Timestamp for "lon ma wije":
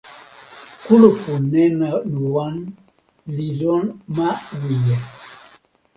3.59-4.97